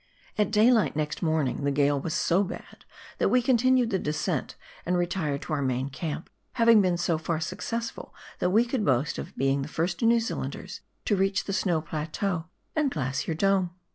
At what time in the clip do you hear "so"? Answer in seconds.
2.15-2.43, 6.97-7.19